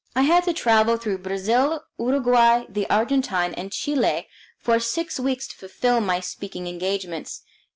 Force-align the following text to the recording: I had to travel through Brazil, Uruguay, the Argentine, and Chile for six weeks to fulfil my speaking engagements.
I 0.15 0.23
had 0.23 0.45
to 0.45 0.53
travel 0.53 0.97
through 0.97 1.19
Brazil, 1.19 1.83
Uruguay, 1.99 2.63
the 2.67 2.89
Argentine, 2.89 3.53
and 3.53 3.71
Chile 3.71 4.27
for 4.57 4.79
six 4.79 5.19
weeks 5.19 5.45
to 5.49 5.55
fulfil 5.55 6.01
my 6.01 6.19
speaking 6.21 6.65
engagements. 6.65 7.43